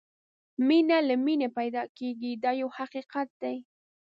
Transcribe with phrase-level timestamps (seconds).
[0.67, 3.57] مینه له مینې پیدا کېږي دا یو حقیقت دی.